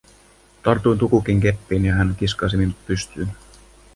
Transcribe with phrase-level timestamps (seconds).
[0.63, 3.31] Tartuin Tukukin keppiin ja hän kiskaisi minut pystyyn.